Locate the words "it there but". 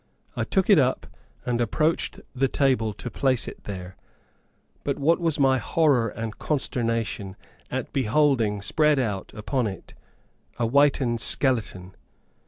3.47-4.97